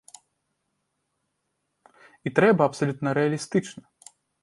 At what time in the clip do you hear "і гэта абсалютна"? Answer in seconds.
2.29-3.09